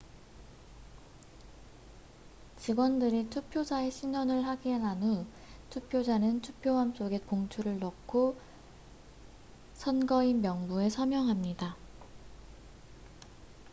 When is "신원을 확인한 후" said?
3.91-5.27